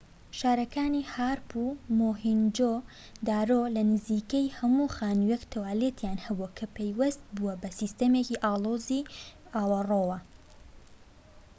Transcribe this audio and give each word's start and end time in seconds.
شارەکانی 0.39 1.07
هارەپ 1.13 1.49
و 1.63 1.65
مۆهێنجۆ-دارۆ 1.99 3.61
لە 3.75 3.81
نزیکەی 3.91 4.53
هەموو 4.57 4.91
خانوویەک 4.97 5.43
توالێتیان 5.53 6.17
هەبووە 6.25 6.49
کە 6.57 6.65
پەیوەست 6.75 7.21
بووە 7.35 7.53
بە 7.61 7.69
سیستەمێکی 7.79 8.41
ئاڵۆزی 8.43 9.07
ئاوەڕۆ 9.53 10.03